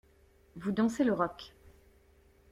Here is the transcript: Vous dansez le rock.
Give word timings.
Vous 0.55 0.71
dansez 0.71 1.03
le 1.03 1.13
rock. 1.13 1.53